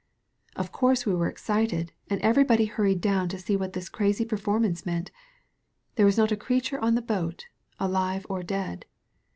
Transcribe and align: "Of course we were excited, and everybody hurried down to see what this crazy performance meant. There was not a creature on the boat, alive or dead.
"Of 0.55 0.71
course 0.71 1.05
we 1.05 1.13
were 1.13 1.27
excited, 1.27 1.93
and 2.09 2.19
everybody 2.21 2.65
hurried 2.65 3.01
down 3.01 3.29
to 3.29 3.37
see 3.37 3.55
what 3.55 3.73
this 3.73 3.87
crazy 3.87 4.25
performance 4.25 4.83
meant. 4.83 5.11
There 5.93 6.07
was 6.07 6.17
not 6.17 6.31
a 6.31 6.35
creature 6.35 6.79
on 6.79 6.95
the 6.95 7.03
boat, 7.03 7.45
alive 7.79 8.25
or 8.27 8.41
dead. 8.41 8.87